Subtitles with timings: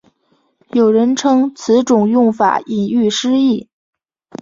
[0.71, 3.69] 有人称此种用法引喻失义。